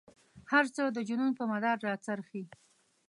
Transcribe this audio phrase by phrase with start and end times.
[0.51, 2.43] هر څه د جنون په مدار را څرخي.